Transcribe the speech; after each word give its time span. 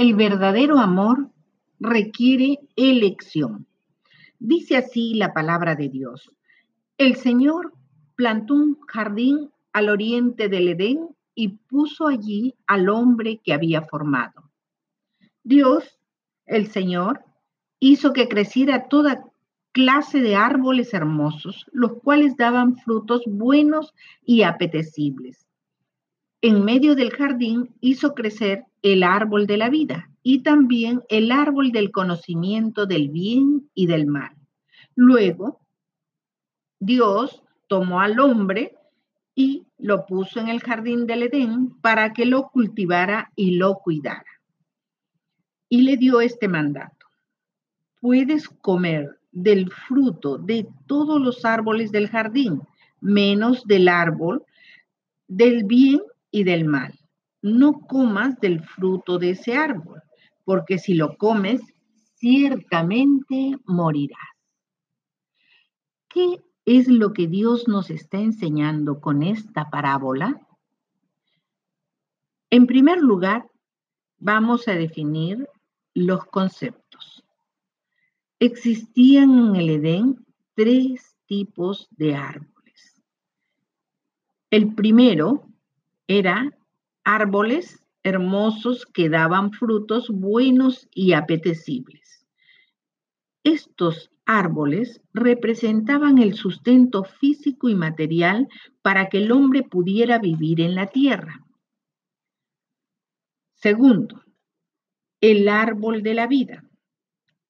El 0.00 0.14
verdadero 0.14 0.78
amor 0.78 1.28
requiere 1.78 2.58
elección. 2.74 3.66
Dice 4.38 4.78
así 4.78 5.12
la 5.12 5.34
palabra 5.34 5.74
de 5.74 5.90
Dios. 5.90 6.34
El 6.96 7.16
Señor 7.16 7.74
plantó 8.16 8.54
un 8.54 8.80
jardín 8.88 9.50
al 9.74 9.90
oriente 9.90 10.48
del 10.48 10.68
Edén 10.68 11.06
y 11.34 11.48
puso 11.48 12.06
allí 12.06 12.54
al 12.66 12.88
hombre 12.88 13.42
que 13.44 13.52
había 13.52 13.82
formado. 13.82 14.50
Dios, 15.44 15.98
el 16.46 16.68
Señor, 16.68 17.22
hizo 17.78 18.14
que 18.14 18.26
creciera 18.26 18.88
toda 18.88 19.26
clase 19.72 20.22
de 20.22 20.34
árboles 20.34 20.94
hermosos, 20.94 21.66
los 21.72 21.92
cuales 22.02 22.38
daban 22.38 22.78
frutos 22.78 23.24
buenos 23.26 23.92
y 24.24 24.44
apetecibles. 24.44 25.49
En 26.42 26.64
medio 26.64 26.94
del 26.94 27.10
jardín 27.10 27.74
hizo 27.80 28.14
crecer 28.14 28.64
el 28.82 29.02
árbol 29.02 29.46
de 29.46 29.58
la 29.58 29.68
vida 29.68 30.10
y 30.22 30.42
también 30.42 31.02
el 31.08 31.32
árbol 31.32 31.70
del 31.70 31.90
conocimiento 31.90 32.86
del 32.86 33.10
bien 33.10 33.68
y 33.74 33.86
del 33.86 34.06
mal. 34.06 34.34
Luego, 34.94 35.60
Dios 36.78 37.42
tomó 37.68 38.00
al 38.00 38.18
hombre 38.20 38.74
y 39.34 39.66
lo 39.78 40.06
puso 40.06 40.40
en 40.40 40.48
el 40.48 40.60
jardín 40.60 41.06
del 41.06 41.24
Edén 41.24 41.70
para 41.80 42.12
que 42.12 42.24
lo 42.24 42.48
cultivara 42.48 43.30
y 43.36 43.52
lo 43.52 43.74
cuidara. 43.76 44.24
Y 45.68 45.82
le 45.82 45.96
dio 45.96 46.20
este 46.20 46.48
mandato. 46.48 47.06
Puedes 48.00 48.48
comer 48.48 49.18
del 49.30 49.70
fruto 49.70 50.38
de 50.38 50.66
todos 50.86 51.20
los 51.20 51.44
árboles 51.44 51.92
del 51.92 52.08
jardín, 52.08 52.62
menos 53.00 53.66
del 53.66 53.88
árbol 53.88 54.44
del 55.28 55.64
bien 55.64 56.00
y 56.30 56.44
del 56.44 56.64
mal. 56.64 56.98
No 57.42 57.80
comas 57.80 58.38
del 58.40 58.62
fruto 58.62 59.18
de 59.18 59.30
ese 59.30 59.54
árbol, 59.54 60.02
porque 60.44 60.78
si 60.78 60.94
lo 60.94 61.16
comes, 61.16 61.60
ciertamente 62.16 63.56
morirás. 63.64 64.18
¿Qué 66.08 66.42
es 66.64 66.88
lo 66.88 67.12
que 67.12 67.26
Dios 67.26 67.66
nos 67.68 67.90
está 67.90 68.18
enseñando 68.18 69.00
con 69.00 69.22
esta 69.22 69.70
parábola? 69.70 70.46
En 72.50 72.66
primer 72.66 73.00
lugar, 73.00 73.48
vamos 74.18 74.68
a 74.68 74.72
definir 74.72 75.48
los 75.94 76.24
conceptos. 76.26 77.24
Existían 78.38 79.38
en 79.38 79.56
el 79.56 79.70
Edén 79.70 80.26
tres 80.54 81.16
tipos 81.26 81.88
de 81.90 82.14
árboles. 82.14 83.02
El 84.50 84.74
primero 84.74 85.49
era 86.10 86.50
árboles 87.04 87.86
hermosos 88.02 88.84
que 88.84 89.08
daban 89.08 89.52
frutos 89.52 90.08
buenos 90.10 90.88
y 90.92 91.12
apetecibles. 91.12 92.26
Estos 93.44 94.10
árboles 94.26 95.00
representaban 95.14 96.18
el 96.18 96.34
sustento 96.34 97.04
físico 97.04 97.68
y 97.68 97.76
material 97.76 98.48
para 98.82 99.08
que 99.08 99.18
el 99.18 99.30
hombre 99.30 99.62
pudiera 99.62 100.18
vivir 100.18 100.60
en 100.60 100.74
la 100.74 100.88
tierra. 100.88 101.46
Segundo, 103.54 104.20
el 105.20 105.48
árbol 105.48 106.02
de 106.02 106.14
la 106.14 106.26
vida. 106.26 106.64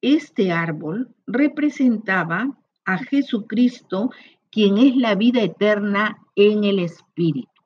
Este 0.00 0.50
árbol 0.50 1.14
representaba 1.28 2.58
a 2.84 2.98
Jesucristo, 2.98 4.10
quien 4.50 4.78
es 4.78 4.96
la 4.96 5.14
vida 5.14 5.42
eterna 5.42 6.18
en 6.34 6.64
el 6.64 6.80
Espíritu 6.80 7.57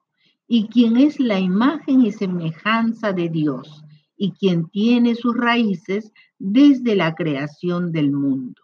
y 0.55 0.69
quien 0.69 0.99
es 0.99 1.19
la 1.19 1.41
imagen 1.41 2.03
y 2.03 2.13
semejanza 2.13 3.15
de 3.15 3.31
Dios 3.31 3.83
y 4.19 4.33
quien 4.33 4.69
tiene 4.69 5.15
sus 5.15 5.35
raíces 5.35 6.13
desde 6.39 6.95
la 6.95 7.15
creación 7.15 7.91
del 7.91 8.13
mundo. 8.13 8.61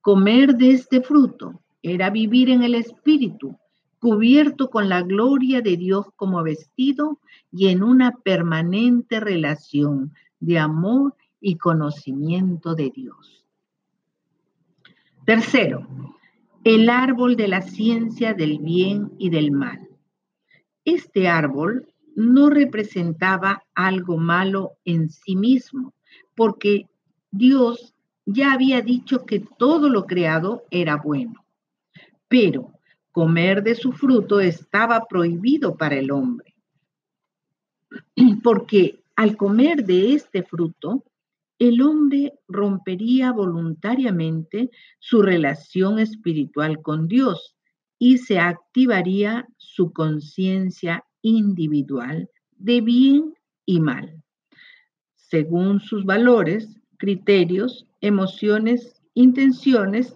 Comer 0.00 0.56
de 0.56 0.72
este 0.72 1.02
fruto 1.02 1.62
era 1.82 2.10
vivir 2.10 2.50
en 2.50 2.64
el 2.64 2.74
Espíritu, 2.74 3.56
cubierto 4.00 4.70
con 4.70 4.88
la 4.88 5.02
gloria 5.02 5.60
de 5.60 5.76
Dios 5.76 6.06
como 6.16 6.42
vestido 6.42 7.20
y 7.52 7.68
en 7.68 7.84
una 7.84 8.10
permanente 8.10 9.20
relación 9.20 10.14
de 10.40 10.58
amor 10.58 11.14
y 11.40 11.58
conocimiento 11.58 12.74
de 12.74 12.90
Dios. 12.90 13.46
Tercero, 15.24 15.86
el 16.64 16.90
árbol 16.90 17.36
de 17.36 17.46
la 17.46 17.62
ciencia 17.62 18.34
del 18.34 18.58
bien 18.58 19.12
y 19.16 19.30
del 19.30 19.52
mal. 19.52 19.93
Este 20.84 21.28
árbol 21.28 21.88
no 22.14 22.50
representaba 22.50 23.64
algo 23.74 24.16
malo 24.16 24.72
en 24.84 25.10
sí 25.10 25.36
mismo, 25.36 25.94
porque 26.34 26.86
Dios 27.30 27.94
ya 28.26 28.52
había 28.52 28.80
dicho 28.80 29.26
que 29.26 29.40
todo 29.58 29.88
lo 29.88 30.06
creado 30.06 30.64
era 30.70 30.96
bueno. 30.96 31.44
Pero 32.28 32.72
comer 33.12 33.62
de 33.62 33.74
su 33.74 33.92
fruto 33.92 34.40
estaba 34.40 35.06
prohibido 35.08 35.76
para 35.76 35.96
el 35.96 36.10
hombre, 36.10 36.54
porque 38.42 39.02
al 39.16 39.36
comer 39.36 39.84
de 39.84 40.14
este 40.14 40.42
fruto, 40.42 41.04
el 41.58 41.80
hombre 41.82 42.32
rompería 42.48 43.32
voluntariamente 43.32 44.70
su 44.98 45.22
relación 45.22 46.00
espiritual 46.00 46.82
con 46.82 47.06
Dios 47.06 47.54
y 47.98 48.18
se 48.18 48.38
activaría 48.38 49.46
su 49.56 49.92
conciencia 49.92 51.04
individual 51.22 52.28
de 52.56 52.80
bien 52.80 53.34
y 53.66 53.80
mal, 53.80 54.22
según 55.14 55.80
sus 55.80 56.04
valores, 56.04 56.80
criterios, 56.98 57.86
emociones, 58.00 59.00
intenciones, 59.14 60.14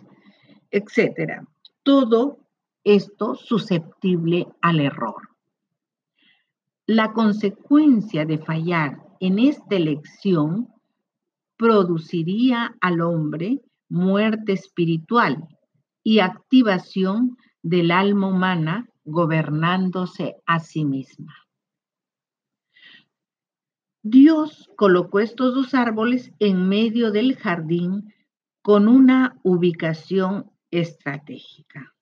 etc. 0.70 1.42
Todo 1.82 2.38
esto 2.84 3.34
susceptible 3.34 4.46
al 4.60 4.80
error. 4.80 5.28
La 6.86 7.12
consecuencia 7.12 8.24
de 8.24 8.38
fallar 8.38 8.98
en 9.20 9.38
esta 9.38 9.76
elección 9.76 10.68
produciría 11.56 12.74
al 12.80 13.00
hombre 13.00 13.60
muerte 13.88 14.52
espiritual 14.52 15.48
y 16.02 16.20
activación 16.20 17.36
del 17.68 17.90
alma 17.90 18.28
humana 18.28 18.88
gobernándose 19.04 20.36
a 20.46 20.58
sí 20.58 20.84
misma. 20.86 21.34
Dios 24.02 24.70
colocó 24.76 25.20
estos 25.20 25.54
dos 25.54 25.74
árboles 25.74 26.32
en 26.38 26.66
medio 26.66 27.10
del 27.10 27.36
jardín 27.36 28.14
con 28.62 28.88
una 28.88 29.38
ubicación 29.42 30.50
estratégica. 30.70 31.94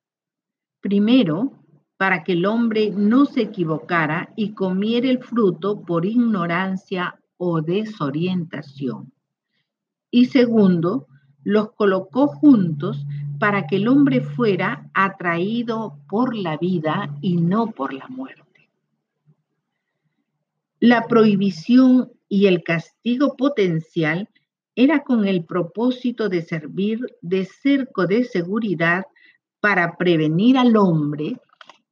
Primero, 0.81 1.65
para 1.97 2.23
que 2.23 2.35
el 2.35 2.47
hombre 2.47 2.91
no 2.91 3.25
se 3.25 3.43
equivocara 3.43 4.33
y 4.37 4.53
comiera 4.53 5.09
el 5.09 5.19
fruto 5.19 5.83
por 5.83 6.07
ignorancia 6.07 7.19
o 7.39 7.61
desorientación. 7.61 9.13
Y 10.13 10.27
segundo, 10.27 11.09
los 11.43 11.73
colocó 11.73 12.29
juntos 12.29 13.05
para 13.39 13.67
que 13.67 13.77
el 13.77 13.89
hombre 13.89 14.21
fuera 14.21 14.91
atraído 14.95 15.99
por 16.09 16.35
la 16.35 16.57
vida 16.57 17.15
y 17.21 17.37
no 17.37 17.69
por 17.69 17.93
la 17.93 18.07
muerte. 18.09 18.71
La 20.81 21.07
prohibición 21.07 22.13
y 22.29 22.47
el 22.47 22.63
castigo 22.63 23.37
potencial 23.37 24.29
era 24.75 25.03
con 25.03 25.27
el 25.27 25.45
propósito 25.45 26.29
de 26.29 26.43
servir 26.43 27.01
de 27.23 27.47
cerco 27.47 28.07
de 28.07 28.25
seguridad 28.25 29.05
para 29.61 29.97
prevenir 29.97 30.59
al 30.59 30.77
hombre 30.77 31.41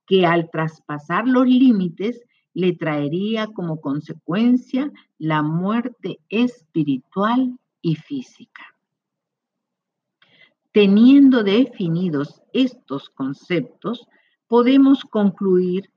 que 0.07 0.27
al 0.27 0.51
traspasar 0.51 1.27
los 1.27 1.47
límites 1.47 2.21
le 2.53 2.75
traería 2.75 3.49
como 3.49 3.81
consecuencia 3.81 4.93
la 5.19 5.43
muerte 5.43 6.21
espiritual 6.29 7.59
y 7.81 7.97
física. 7.97 8.74
Teniendo 10.75 11.45
definidos 11.45 12.43
estos 12.53 13.09
conceptos, 13.09 14.09
podemos 14.49 15.05
concluir 15.05 15.89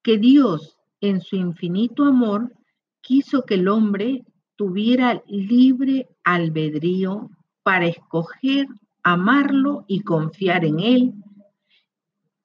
que 0.00 0.16
Dios, 0.16 0.78
en 1.00 1.20
su 1.20 1.34
infinito 1.34 2.04
amor, 2.04 2.54
quiso 3.00 3.42
que 3.42 3.54
el 3.54 3.66
hombre 3.66 4.24
tuviera 4.54 5.20
libre 5.26 6.08
albedrío 6.22 7.30
para 7.64 7.88
escoger 7.88 8.68
amarlo 9.02 9.84
y 9.88 10.02
confiar 10.02 10.64
en 10.64 10.78
Él. 10.78 11.14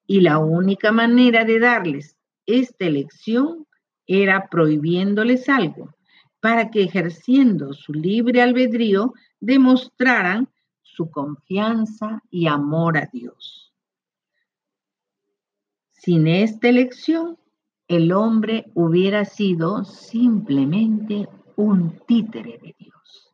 Y 0.07 0.21
la 0.21 0.39
única 0.39 0.91
manera 0.91 1.45
de 1.45 1.59
darles 1.59 2.17
esta 2.47 2.87
elección 2.87 3.67
era 4.07 4.47
prohibiéndoles 4.49 5.47
algo, 5.47 5.93
para 6.39 6.71
que 6.71 6.81
ejerciendo 6.81 7.73
su 7.73 7.93
libre 7.93 8.41
albedrío 8.41 9.13
demostraran 9.39 10.49
su 10.97 11.11
confianza 11.11 12.23
y 12.31 12.47
amor 12.47 12.97
a 12.97 13.07
Dios. 13.13 13.71
Sin 15.91 16.25
esta 16.25 16.69
elección, 16.69 17.37
el 17.87 18.11
hombre 18.11 18.71
hubiera 18.73 19.23
sido 19.23 19.85
simplemente 19.85 21.29
un 21.55 21.99
títere 22.07 22.57
de 22.57 22.75
Dios. 22.79 23.31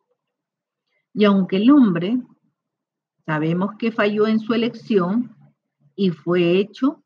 Y 1.14 1.24
aunque 1.24 1.56
el 1.58 1.72
hombre 1.72 2.22
sabemos 3.26 3.78
que 3.80 3.94
falló 3.94 4.28
en 4.28 4.42
su 4.42 4.54
elección 4.54 5.34
y 5.96 6.10
fue 6.10 6.60
hecho 6.60 7.02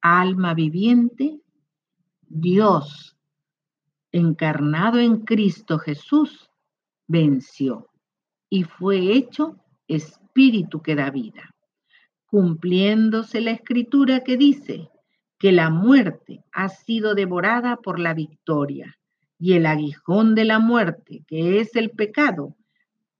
alma 0.00 0.54
viviente, 0.54 1.40
Dios 2.22 3.16
encarnado 4.10 4.98
en 4.98 5.20
Cristo 5.20 5.78
Jesús 5.78 6.50
venció 7.06 7.90
y 8.48 8.64
fue 8.64 9.12
hecho 9.12 9.56
espíritu 9.96 10.80
que 10.82 10.94
da 10.94 11.10
vida, 11.10 11.54
cumpliéndose 12.26 13.40
la 13.40 13.50
escritura 13.50 14.22
que 14.24 14.36
dice 14.36 14.88
que 15.38 15.52
la 15.52 15.70
muerte 15.70 16.44
ha 16.52 16.68
sido 16.68 17.14
devorada 17.14 17.76
por 17.76 17.98
la 17.98 18.14
victoria 18.14 18.98
y 19.38 19.54
el 19.54 19.66
aguijón 19.66 20.34
de 20.34 20.44
la 20.44 20.58
muerte, 20.58 21.24
que 21.26 21.60
es 21.60 21.74
el 21.74 21.90
pecado, 21.90 22.56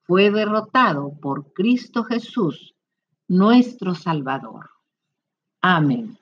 fue 0.03 0.31
derrotado 0.31 1.19
por 1.21 1.53
Cristo 1.53 2.05
Jesús, 2.05 2.75
nuestro 3.27 3.95
Salvador. 3.95 4.71
Amén. 5.63 6.20